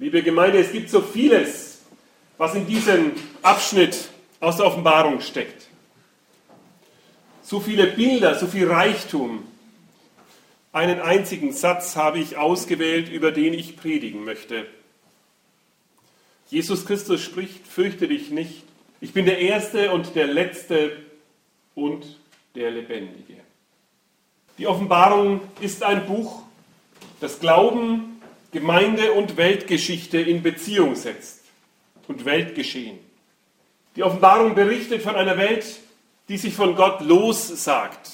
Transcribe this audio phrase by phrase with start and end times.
[0.00, 1.80] Liebe Gemeinde, es gibt so vieles,
[2.36, 3.12] was in diesem
[3.42, 5.66] Abschnitt aus der Offenbarung steckt.
[7.42, 9.44] So viele Bilder, so viel Reichtum.
[10.70, 14.66] Einen einzigen Satz habe ich ausgewählt, über den ich predigen möchte.
[16.48, 18.62] Jesus Christus spricht, fürchte dich nicht.
[19.00, 20.92] Ich bin der Erste und der Letzte
[21.74, 22.20] und
[22.54, 23.34] der Lebendige.
[24.58, 26.42] Die Offenbarung ist ein Buch,
[27.20, 28.17] das Glauben,
[28.50, 31.44] Gemeinde und Weltgeschichte in Beziehung setzt
[32.06, 32.98] und Weltgeschehen.
[33.94, 35.66] Die Offenbarung berichtet von einer Welt,
[36.28, 38.10] die sich von Gott lossagt,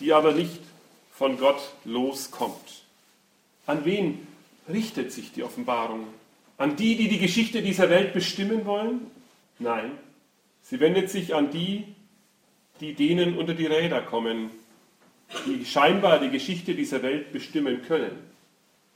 [0.00, 0.60] die aber nicht
[1.14, 2.82] von Gott loskommt.
[3.66, 4.26] An wen
[4.68, 6.06] richtet sich die Offenbarung?
[6.58, 9.10] An die, die die Geschichte dieser Welt bestimmen wollen?
[9.58, 9.92] Nein,
[10.62, 11.84] sie wendet sich an die,
[12.80, 14.50] die denen unter die Räder kommen,
[15.46, 18.18] die scheinbar die Geschichte dieser Welt bestimmen können.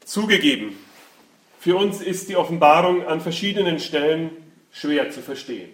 [0.09, 0.75] Zugegeben,
[1.61, 4.31] für uns ist die Offenbarung an verschiedenen Stellen
[4.73, 5.69] schwer zu verstehen.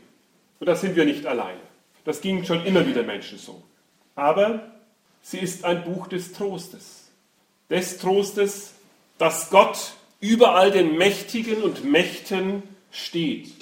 [0.58, 1.60] Und da sind wir nicht alleine.
[2.04, 3.62] Das ging schon immer wieder Menschen so.
[4.16, 4.72] Aber
[5.22, 7.12] sie ist ein Buch des Trostes.
[7.70, 8.74] Des Trostes,
[9.18, 13.52] dass Gott über all den Mächtigen und Mächten steht.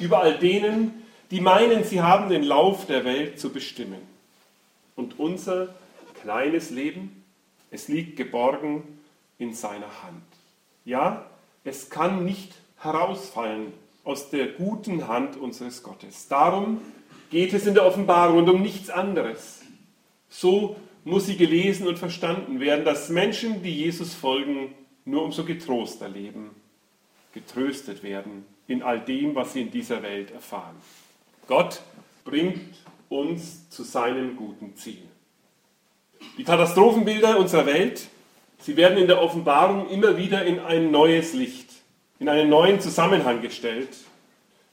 [0.00, 4.00] Über all denen, die meinen, sie haben den Lauf der Welt zu bestimmen.
[4.96, 5.74] Und unser
[6.22, 7.22] kleines Leben,
[7.70, 8.82] es liegt geborgen
[9.40, 10.22] in seiner Hand.
[10.84, 11.26] Ja,
[11.64, 13.72] es kann nicht herausfallen
[14.04, 16.28] aus der guten Hand unseres Gottes.
[16.28, 16.80] Darum
[17.30, 19.62] geht es in der Offenbarung und um nichts anderes.
[20.28, 24.74] So muss sie gelesen und verstanden werden, dass Menschen, die Jesus folgen,
[25.04, 26.50] nur umso getroster leben,
[27.32, 30.76] getröstet werden in all dem, was sie in dieser Welt erfahren.
[31.46, 31.80] Gott
[32.24, 32.76] bringt
[33.08, 35.02] uns zu seinem guten Ziel.
[36.36, 38.08] Die Katastrophenbilder unserer Welt,
[38.60, 41.68] sie werden in der Offenbarung immer wieder in ein neues Licht,
[42.18, 43.88] in einen neuen Zusammenhang gestellt.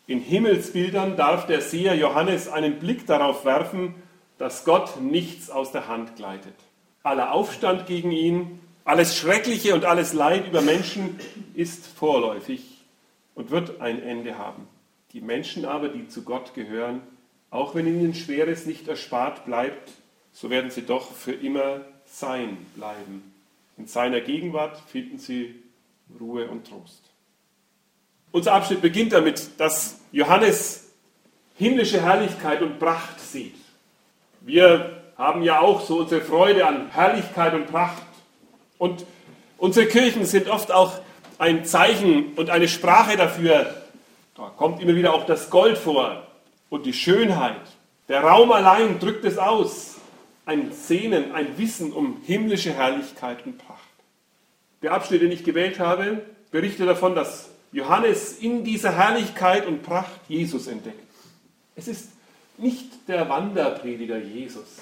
[0.08, 3.96] In Himmelsbildern darf der Seher Johannes einen Blick darauf werfen,
[4.38, 6.54] dass Gott nichts aus der Hand gleitet.
[7.04, 11.20] Aller Aufstand gegen ihn, alles Schreckliche und alles Leid über Menschen
[11.54, 12.64] ist vorläufig
[13.36, 14.68] und wird ein Ende haben.
[15.14, 17.02] Die Menschen aber, die zu Gott gehören,
[17.50, 19.92] auch wenn ihnen Schweres nicht erspart bleibt,
[20.32, 23.34] so werden sie doch für immer sein bleiben.
[23.78, 25.56] In seiner Gegenwart finden sie
[26.20, 27.04] Ruhe und Trost.
[28.32, 30.92] Unser Abschnitt beginnt damit, dass Johannes
[31.56, 33.56] himmlische Herrlichkeit und Pracht sieht.
[34.42, 38.04] Wir haben ja auch so unsere Freude an Herrlichkeit und Pracht.
[38.78, 39.06] Und
[39.58, 41.00] unsere Kirchen sind oft auch
[41.38, 43.76] ein Zeichen und eine Sprache dafür.
[44.36, 46.28] Da kommt immer wieder auch das Gold vor
[46.70, 47.62] und die Schönheit.
[48.08, 49.97] Der Raum allein drückt es aus
[50.48, 53.82] ein Sehnen, ein Wissen um himmlische Herrlichkeit und Pracht.
[54.82, 56.22] Der Abschnitt, den ich gewählt habe,
[56.52, 61.04] berichtet davon, dass Johannes in dieser Herrlichkeit und Pracht Jesus entdeckt.
[61.76, 62.12] Es ist
[62.58, 64.78] nicht der Wanderprediger Jesus,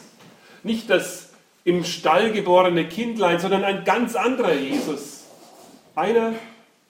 [0.64, 1.34] nicht das
[1.64, 5.24] im Stall geborene Kindlein, sondern ein ganz anderer Jesus.
[5.96, 6.34] Einer,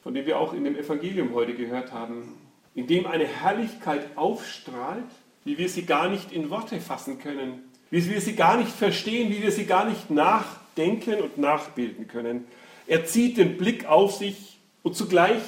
[0.03, 2.37] von dem wir auch in dem Evangelium heute gehört haben,
[2.73, 5.05] in dem eine Herrlichkeit aufstrahlt,
[5.45, 9.29] wie wir sie gar nicht in Worte fassen können, wie wir sie gar nicht verstehen,
[9.29, 12.45] wie wir sie gar nicht nachdenken und nachbilden können.
[12.87, 15.41] Er zieht den Blick auf sich und zugleich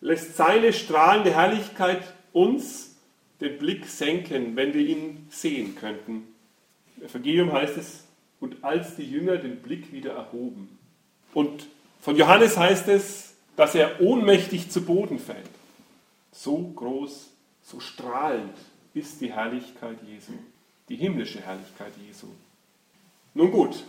[0.00, 2.02] lässt seine strahlende Herrlichkeit
[2.32, 2.96] uns
[3.40, 6.24] den Blick senken, wenn wir ihn sehen könnten.
[6.96, 8.04] Im Evangelium heißt es,
[8.40, 10.78] und als die Jünger den Blick wieder erhoben.
[11.34, 11.68] Und
[12.00, 15.50] von Johannes heißt es, dass er ohnmächtig zu Boden fällt.
[16.32, 17.30] So groß,
[17.62, 18.56] so strahlend
[18.94, 20.32] ist die Herrlichkeit Jesu
[20.90, 22.26] die himmlische Herrlichkeit Jesu.
[23.32, 23.84] Nun gut,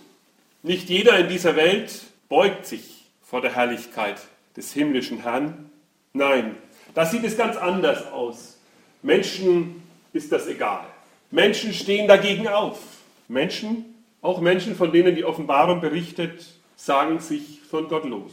[0.62, 1.92] nicht jeder in dieser Welt
[2.30, 4.22] beugt sich vor der Herrlichkeit
[4.56, 5.72] des himmlischen Herrn.
[6.14, 6.56] Nein,
[6.94, 8.60] da sieht es ganz anders aus.
[9.02, 9.82] Menschen
[10.14, 10.86] ist das egal.
[11.32, 12.80] Menschen stehen dagegen auf.
[13.28, 16.46] Menschen, auch Menschen, von denen die Offenbarung berichtet,
[16.76, 18.32] sagen sich von Gott los.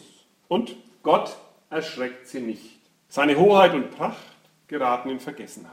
[0.48, 1.36] Und Gott
[1.70, 2.78] erschreckt sie nicht.
[3.08, 4.18] Seine Hoheit und Pracht
[4.66, 5.72] geraten in Vergessenheit.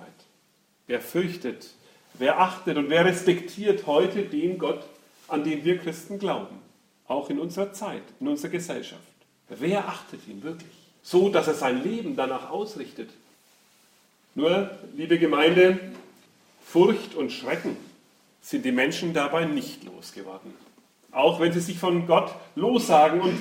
[0.88, 1.72] Er fürchtet
[2.18, 4.84] Wer achtet und wer respektiert heute den Gott,
[5.28, 6.58] an den wir Christen glauben?
[7.08, 9.02] Auch in unserer Zeit, in unserer Gesellschaft.
[9.50, 10.72] Wer achtet ihn wirklich?
[11.04, 13.10] So, dass er sein Leben danach ausrichtet.
[14.34, 15.80] Nur, liebe Gemeinde,
[16.64, 17.78] Furcht und Schrecken
[18.42, 20.54] sind die Menschen dabei nicht losgeworden.
[21.12, 23.38] Auch wenn sie sich von Gott lossagen und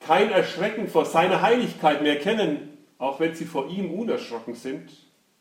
[0.00, 4.90] kein Erschrecken vor seiner Heiligkeit mehr kennen, auch wenn sie vor ihm unerschrocken sind,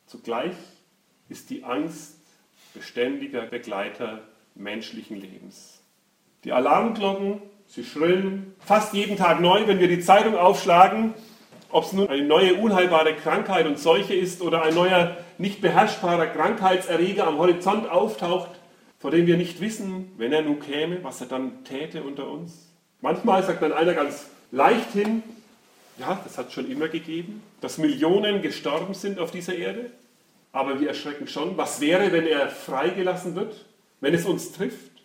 [0.07, 0.55] zugleich
[1.29, 2.15] ist die Angst
[2.75, 4.21] beständiger Begleiter
[4.53, 5.81] menschlichen Lebens.
[6.43, 11.15] Die Alarmglocken, sie schrillen fast jeden Tag neu, wenn wir die Zeitung aufschlagen
[11.75, 16.27] ob es nun eine neue unheilbare Krankheit und Seuche ist oder ein neuer nicht beherrschbarer
[16.27, 18.51] Krankheitserreger am Horizont auftaucht,
[18.97, 22.69] vor dem wir nicht wissen, wenn er nun käme, was er dann täte unter uns.
[23.01, 25.21] Manchmal sagt dann einer ganz leicht hin,
[25.97, 29.91] ja, das hat es schon immer gegeben, dass Millionen gestorben sind auf dieser Erde,
[30.55, 33.65] aber wir erschrecken schon, was wäre, wenn er freigelassen wird,
[33.99, 35.03] wenn es uns trifft,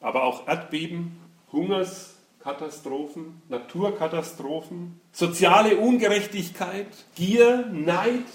[0.00, 1.16] aber auch Erdbeben,
[1.52, 8.26] Hungerskatastrophen, Naturkatastrophen, soziale Ungerechtigkeit, Gier, Neid,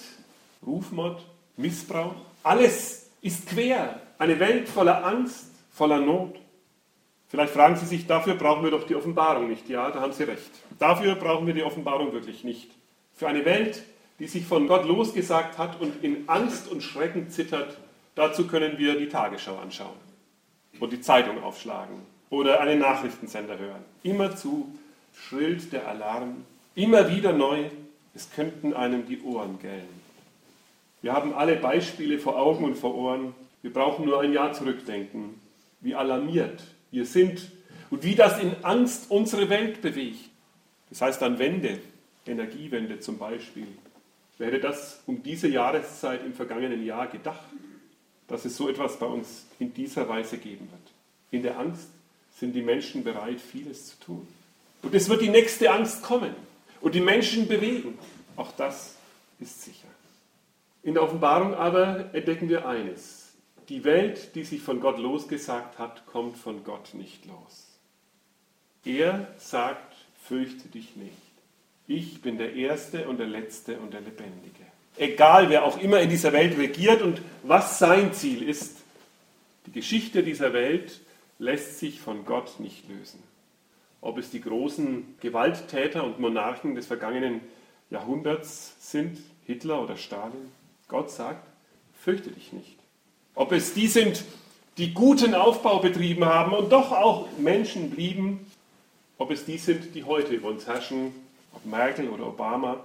[0.65, 1.25] Rufmord,
[1.57, 6.37] Missbrauch, alles ist quer, eine Welt voller Angst, voller Not.
[7.27, 9.67] Vielleicht fragen Sie sich, dafür brauchen wir doch die Offenbarung nicht.
[9.67, 10.51] Ja, da haben Sie recht.
[10.79, 12.71] Dafür brauchen wir die Offenbarung wirklich nicht.
[13.13, 13.83] Für eine Welt,
[14.19, 17.77] die sich von Gott losgesagt hat und in Angst und Schrecken zittert,
[18.15, 19.97] dazu können wir die Tagesschau anschauen
[20.79, 23.83] und die Zeitung aufschlagen oder einen Nachrichtensender hören.
[24.03, 24.73] Immerzu
[25.13, 26.45] schrillt der Alarm,
[26.75, 27.65] immer wieder neu,
[28.13, 30.05] es könnten einem die Ohren gellen.
[31.01, 33.35] Wir haben alle Beispiele vor Augen und vor Ohren.
[33.61, 35.39] Wir brauchen nur ein Jahr zurückdenken,
[35.81, 37.51] wie alarmiert wir sind
[37.89, 40.29] und wie das in Angst unsere Welt bewegt.
[40.89, 41.79] Das heißt an Wende,
[42.25, 43.67] Energiewende zum Beispiel.
[44.37, 47.45] Wäre das um diese Jahreszeit im vergangenen Jahr gedacht,
[48.27, 50.91] dass es so etwas bei uns in dieser Weise geben wird?
[51.31, 51.89] In der Angst
[52.37, 54.27] sind die Menschen bereit, vieles zu tun.
[54.81, 56.35] Und es wird die nächste Angst kommen
[56.81, 57.97] und die Menschen bewegen.
[58.35, 58.95] Auch das
[59.39, 59.87] ist sicher.
[60.83, 63.33] In der Offenbarung aber entdecken wir eines.
[63.69, 67.65] Die Welt, die sich von Gott losgesagt hat, kommt von Gott nicht los.
[68.83, 71.24] Er sagt, fürchte dich nicht.
[71.87, 74.65] Ich bin der Erste und der Letzte und der Lebendige.
[74.97, 78.77] Egal, wer auch immer in dieser Welt regiert und was sein Ziel ist,
[79.65, 81.01] die Geschichte dieser Welt
[81.37, 83.21] lässt sich von Gott nicht lösen.
[84.01, 87.41] Ob es die großen Gewalttäter und Monarchen des vergangenen
[87.89, 90.51] Jahrhunderts sind, Hitler oder Stalin,
[90.87, 91.45] Gott sagt,
[92.01, 92.77] fürchte dich nicht.
[93.33, 94.23] Ob es die sind,
[94.77, 98.45] die guten Aufbau betrieben haben und doch auch Menschen blieben,
[99.17, 101.13] ob es die sind, die heute über uns herrschen,
[101.63, 102.83] Merkel oder Obama,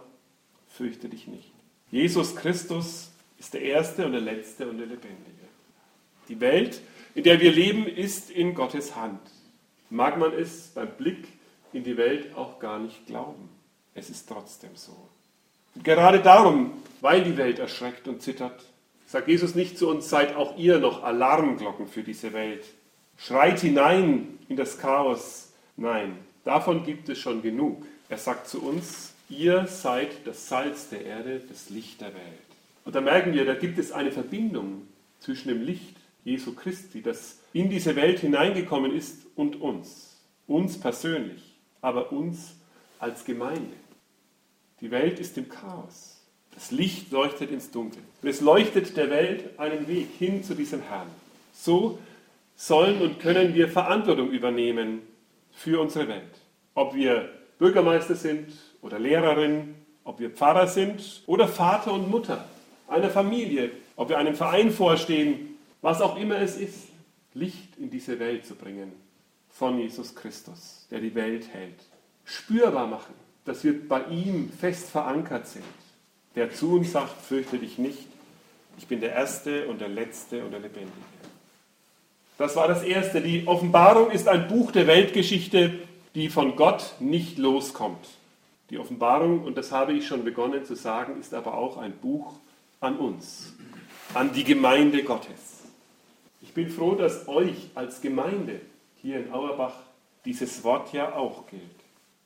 [0.68, 1.50] fürchte dich nicht.
[1.90, 5.48] Jesus Christus ist der Erste und der Letzte und der Lebendige.
[6.28, 6.80] Die Welt,
[7.14, 9.20] in der wir leben, ist in Gottes Hand.
[9.88, 11.26] Mag man es beim Blick
[11.72, 13.48] in die Welt auch gar nicht glauben.
[13.94, 14.96] Es ist trotzdem so.
[15.74, 18.62] Und gerade darum, weil die Welt erschreckt und zittert,
[19.10, 22.64] Sagt Jesus nicht zu uns, seid auch ihr noch Alarmglocken für diese Welt.
[23.16, 25.52] Schreit hinein in das Chaos.
[25.76, 27.84] Nein, davon gibt es schon genug.
[28.10, 32.24] Er sagt zu uns, ihr seid das Salz der Erde, das Licht der Welt.
[32.84, 34.82] Und da merken wir, da gibt es eine Verbindung
[35.20, 40.16] zwischen dem Licht Jesu Christi, das in diese Welt hineingekommen ist, und uns.
[40.48, 42.56] Uns persönlich, aber uns
[42.98, 43.76] als Gemeinde.
[44.80, 46.20] Die Welt ist im Chaos.
[46.52, 48.02] Das Licht leuchtet ins Dunkel.
[48.22, 51.06] Und es leuchtet der Welt einen Weg hin zu diesem Herrn.
[51.52, 52.00] So
[52.56, 55.02] sollen und können wir Verantwortung übernehmen
[55.52, 56.40] für unsere Welt.
[56.74, 58.48] Ob wir Bürgermeister sind
[58.82, 62.44] oder Lehrerin, ob wir Pfarrer sind oder Vater und Mutter
[62.88, 66.88] einer Familie, ob wir einem Verein vorstehen, was auch immer es ist,
[67.34, 68.90] Licht in diese Welt zu bringen
[69.48, 71.78] von Jesus Christus, der die Welt hält.
[72.24, 73.14] Spürbar machen,
[73.44, 75.62] dass wir bei ihm fest verankert sind
[76.34, 78.06] der zu uns sagt, fürchte dich nicht,
[78.78, 80.92] ich bin der Erste und der Letzte und der Lebendige.
[82.38, 83.20] Das war das Erste.
[83.20, 85.80] Die Offenbarung ist ein Buch der Weltgeschichte,
[86.14, 88.08] die von Gott nicht loskommt.
[88.70, 92.34] Die Offenbarung, und das habe ich schon begonnen zu sagen, ist aber auch ein Buch
[92.80, 93.54] an uns,
[94.14, 95.64] an die Gemeinde Gottes.
[96.42, 98.60] Ich bin froh, dass euch als Gemeinde
[99.02, 99.74] hier in Auerbach
[100.24, 101.62] dieses Wort ja auch gilt.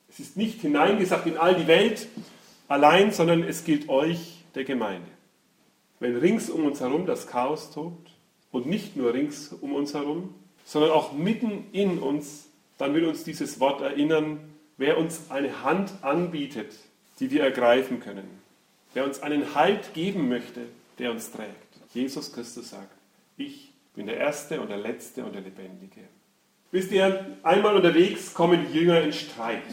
[0.09, 2.07] Es ist nicht hineingesagt in all die Welt,
[2.67, 5.07] allein, sondern es gilt euch, der Gemeinde.
[5.99, 8.09] Wenn rings um uns herum das Chaos tobt
[8.51, 12.47] und nicht nur rings um uns herum, sondern auch mitten in uns,
[12.77, 14.39] dann will uns dieses Wort erinnern,
[14.77, 16.73] wer uns eine Hand anbietet,
[17.19, 18.27] die wir ergreifen können,
[18.93, 20.61] wer uns einen Halt geben möchte,
[20.99, 21.51] der uns trägt.
[21.93, 22.91] Jesus Christus sagt,
[23.37, 26.01] ich bin der Erste und der Letzte und der Lebendige.
[26.71, 29.63] Wisst ihr, einmal unterwegs kommen die Jünger in Streit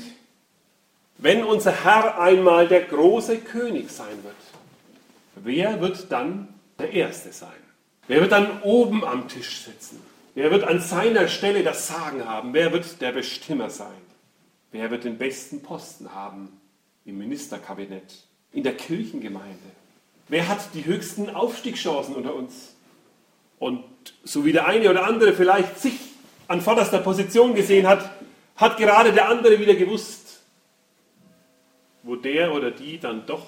[1.23, 4.35] wenn unser Herr einmal der große König sein wird,
[5.37, 6.49] wer wird dann
[6.81, 7.51] der Erste sein?
[8.09, 10.01] Wer wird dann oben am Tisch sitzen?
[10.35, 12.55] Wer wird an seiner Stelle das Sagen haben?
[12.55, 14.01] Wer wird der Bestimmer sein?
[14.71, 16.61] Wer wird den besten Posten haben
[17.05, 18.15] im Ministerkabinett,
[18.53, 19.59] in der Kirchengemeinde?
[20.29, 22.75] Wer hat die höchsten Aufstiegschancen unter uns?
[23.59, 23.85] Und
[24.25, 25.99] so wie der eine oder andere vielleicht sich
[26.49, 28.11] an vorderster Position gesehen hat,
[28.57, 30.41] hat gerade der andere wieder gewusst,
[32.03, 33.47] wo der oder die dann doch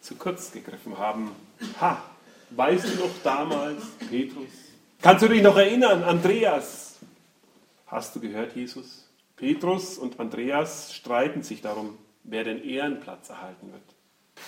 [0.00, 1.32] zu kurz gegriffen haben.
[1.80, 2.02] Ha,
[2.50, 4.65] weißt du noch damals, Petrus?
[5.02, 6.96] Kannst du dich noch erinnern, Andreas?
[7.86, 9.06] Hast du gehört, Jesus?
[9.36, 13.82] Petrus und Andreas streiten sich darum, wer den Ehrenplatz erhalten wird.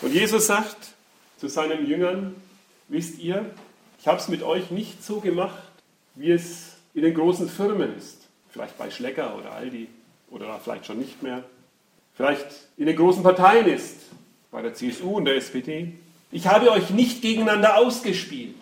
[0.03, 0.95] Und Jesus sagt
[1.37, 2.35] zu seinen Jüngern,
[2.89, 3.51] wisst ihr,
[4.01, 5.63] ich habe es mit euch nicht so gemacht,
[6.15, 8.27] wie es in den großen Firmen ist.
[8.51, 9.89] Vielleicht bei Schlecker oder Aldi
[10.31, 11.45] oder vielleicht schon nicht mehr.
[12.15, 13.97] Vielleicht in den großen Parteien ist,
[14.51, 15.93] bei der CSU und der SPD.
[16.33, 18.57] Ich habe euch nicht gegeneinander ausgespielt.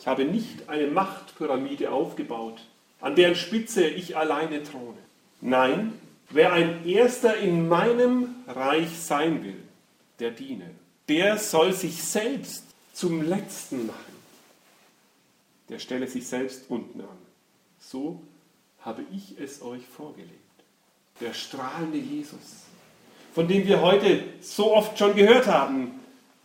[0.00, 2.58] Ich habe nicht eine Machtpyramide aufgebaut,
[3.02, 4.96] an deren Spitze ich alleine throne.
[5.42, 5.92] Nein,
[6.30, 9.62] wer ein Erster in meinem Reich sein will,
[10.18, 10.70] der diene.
[11.10, 12.64] Der soll sich selbst
[12.94, 13.98] zum Letzten machen.
[15.68, 17.18] Der stelle sich selbst unten an.
[17.78, 18.22] So
[18.80, 20.30] habe ich es euch vorgelegt.
[21.20, 22.64] Der strahlende Jesus,
[23.34, 26.00] von dem wir heute so oft schon gehört haben,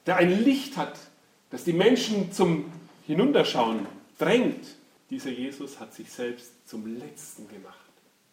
[0.05, 0.99] der ein Licht hat,
[1.51, 2.65] das die Menschen zum
[3.05, 3.85] Hinunterschauen
[4.17, 4.65] drängt.
[5.09, 7.75] Dieser Jesus hat sich selbst zum Letzten gemacht.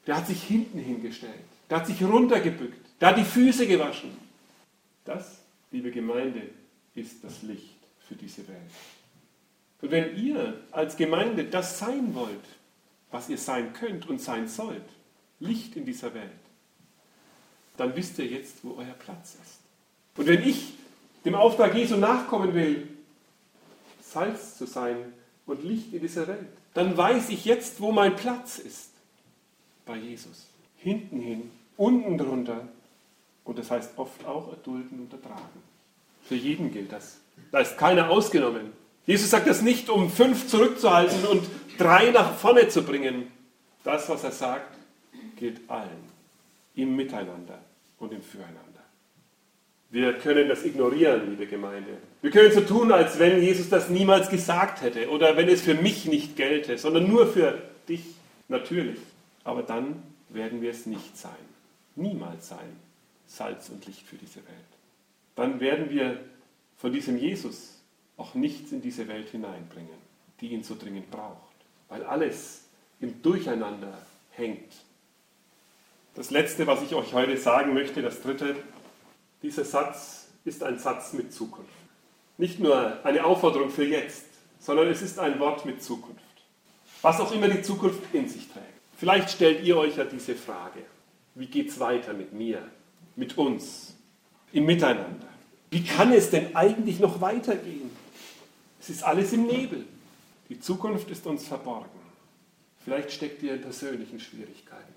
[0.06, 1.34] Der hat sich hinten hingestellt.
[1.68, 2.86] Der hat sich runtergebückt.
[3.00, 4.10] Der hat die Füße gewaschen.
[5.04, 5.38] Das,
[5.70, 6.42] liebe Gemeinde,
[6.94, 7.76] ist das Licht
[8.06, 8.58] für diese Welt.
[9.80, 12.44] Und wenn ihr als Gemeinde das sein wollt,
[13.10, 14.82] was ihr sein könnt und sein sollt,
[15.40, 16.30] Licht in dieser Welt,
[17.76, 19.58] dann wisst ihr jetzt, wo euer Platz ist.
[20.16, 20.74] Und wenn ich
[21.24, 22.88] dem Auftrag Jesu nachkommen will,
[24.12, 25.12] Salz zu sein
[25.46, 28.90] und Licht in dieser Welt, dann weiß ich jetzt, wo mein Platz ist.
[29.84, 30.46] Bei Jesus.
[30.76, 32.68] Hinten hin, unten drunter.
[33.44, 35.62] Und das heißt oft auch erdulden und ertragen.
[36.22, 37.18] Für jeden gilt das.
[37.50, 38.72] Da ist keiner ausgenommen.
[39.04, 41.44] Jesus sagt das nicht, um fünf zurückzuhalten und
[41.76, 43.26] drei nach vorne zu bringen.
[43.82, 44.76] Das, was er sagt,
[45.36, 46.12] gilt allen.
[46.76, 47.58] Im Miteinander
[47.98, 48.71] und im Füreinander.
[49.92, 51.98] Wir können das ignorieren, liebe Gemeinde.
[52.22, 55.74] Wir können so tun, als wenn Jesus das niemals gesagt hätte oder wenn es für
[55.74, 58.02] mich nicht gelte, sondern nur für dich,
[58.48, 58.98] natürlich.
[59.44, 61.32] Aber dann werden wir es nicht sein.
[61.94, 62.80] Niemals sein.
[63.26, 64.46] Salz und Licht für diese Welt.
[65.36, 66.18] Dann werden wir
[66.78, 67.82] von diesem Jesus
[68.16, 69.90] auch nichts in diese Welt hineinbringen,
[70.40, 71.52] die ihn so dringend braucht,
[71.90, 72.64] weil alles
[72.98, 73.98] im Durcheinander
[74.30, 74.72] hängt.
[76.14, 78.56] Das Letzte, was ich euch heute sagen möchte, das Dritte,
[79.42, 81.70] dieser Satz ist ein Satz mit Zukunft.
[82.38, 84.24] Nicht nur eine Aufforderung für jetzt,
[84.58, 86.20] sondern es ist ein Wort mit Zukunft.
[87.02, 88.66] Was auch immer die Zukunft in sich trägt.
[88.96, 90.80] Vielleicht stellt ihr euch ja diese Frage,
[91.34, 92.62] wie geht es weiter mit mir,
[93.16, 93.94] mit uns,
[94.52, 95.28] im Miteinander?
[95.70, 97.90] Wie kann es denn eigentlich noch weitergehen?
[98.80, 99.84] Es ist alles im Nebel.
[100.48, 101.88] Die Zukunft ist uns verborgen.
[102.84, 104.92] Vielleicht steckt ihr in persönlichen Schwierigkeiten.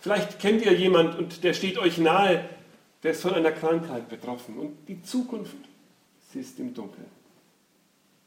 [0.00, 2.48] Vielleicht kennt ihr jemand und der steht euch nahe,
[3.02, 4.58] der ist von einer Krankheit betroffen.
[4.58, 5.56] Und die Zukunft,
[6.32, 7.08] sie ist im Dunkeln.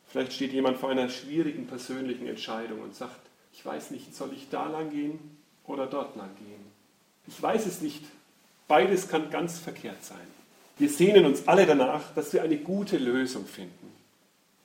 [0.08, 3.20] Vielleicht steht jemand vor einer schwierigen persönlichen Entscheidung und sagt,
[3.54, 5.20] ich weiß nicht, soll ich da lang gehen
[5.66, 6.64] oder dort lang gehen?
[7.28, 8.04] Ich weiß es nicht.
[8.68, 10.28] Beides kann ganz verkehrt sein.
[10.78, 13.94] Wir sehnen uns alle danach, dass wir eine gute Lösung finden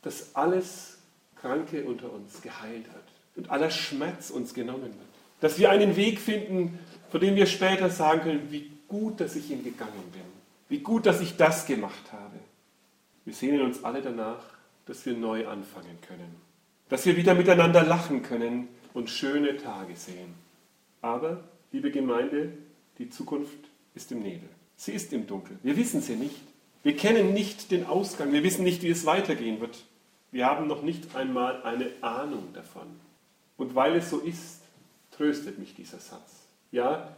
[0.03, 0.99] dass alles
[1.41, 3.05] Kranke unter uns geheilt hat
[3.37, 4.95] und aller Schmerz uns genommen wird.
[5.41, 6.79] Dass wir einen Weg finden,
[7.11, 10.23] von dem wir später sagen können, wie gut, dass ich ihn gegangen bin.
[10.69, 12.39] Wie gut, dass ich das gemacht habe.
[13.25, 14.43] Wir sehnen uns alle danach,
[14.87, 16.37] dass wir neu anfangen können.
[16.89, 20.35] Dass wir wieder miteinander lachen können und schöne Tage sehen.
[21.03, 22.53] Aber, liebe Gemeinde,
[22.99, 23.59] die Zukunft
[23.95, 24.49] ist im Nebel.
[24.77, 25.59] Sie ist im Dunkel.
[25.63, 26.41] Wir wissen sie nicht.
[26.83, 28.33] Wir kennen nicht den Ausgang.
[28.33, 29.85] Wir wissen nicht, wie es weitergehen wird.
[30.31, 32.87] Wir haben noch nicht einmal eine Ahnung davon.
[33.57, 34.61] Und weil es so ist,
[35.11, 36.47] tröstet mich dieser Satz.
[36.71, 37.17] Ja,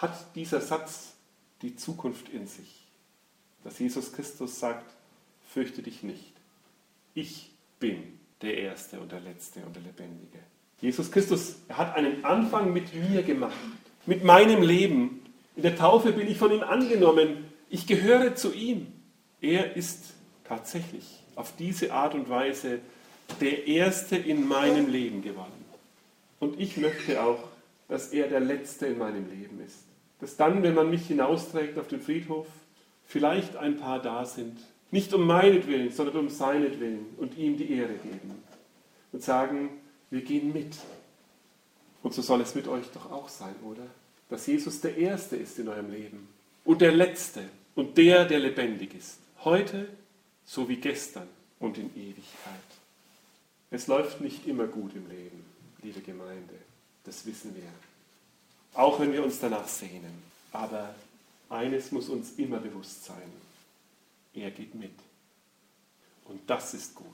[0.00, 1.14] hat dieser Satz
[1.62, 2.86] die Zukunft in sich.
[3.64, 4.90] Dass Jesus Christus sagt,
[5.48, 6.32] fürchte dich nicht.
[7.14, 7.50] Ich
[7.80, 10.38] bin der Erste und der Letzte und der Lebendige.
[10.80, 13.56] Jesus Christus er hat einen Anfang mit mir gemacht,
[14.04, 15.22] mit meinem Leben.
[15.56, 17.44] In der Taufe bin ich von ihm angenommen.
[17.70, 18.92] Ich gehöre zu ihm.
[19.40, 20.12] Er ist
[20.44, 22.80] tatsächlich auf diese Art und Weise
[23.40, 25.64] der Erste in meinem Leben geworden.
[26.38, 27.38] Und ich möchte auch,
[27.88, 29.84] dass er der Letzte in meinem Leben ist.
[30.20, 32.46] Dass dann, wenn man mich hinausträgt auf den Friedhof,
[33.06, 34.58] vielleicht ein paar da sind,
[34.90, 38.42] nicht um meinetwillen, sondern um seinetwillen und ihm die Ehre geben
[39.12, 39.70] und sagen,
[40.10, 40.76] wir gehen mit.
[42.02, 43.86] Und so soll es mit euch doch auch sein, oder?
[44.28, 46.28] Dass Jesus der Erste ist in eurem Leben
[46.64, 47.42] und der Letzte
[47.74, 49.18] und der, der lebendig ist.
[49.44, 49.88] Heute
[50.44, 51.28] so wie gestern
[51.58, 52.24] und in Ewigkeit.
[53.70, 55.44] Es läuft nicht immer gut im Leben,
[55.82, 56.54] liebe Gemeinde,
[57.06, 57.70] das wissen wir.
[58.74, 60.22] Auch wenn wir uns danach sehnen.
[60.52, 60.94] Aber
[61.48, 63.30] Eines muss uns immer bewusst sein.
[64.34, 64.94] Er geht mit.
[66.24, 67.06] Und das ist gut.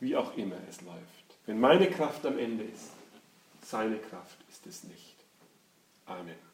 [0.00, 1.00] Wie auch immer es läuft.
[1.46, 2.90] Wenn meine Kraft am Ende ist,
[3.62, 5.14] seine Kraft ist es nicht.
[6.06, 6.44] Amen.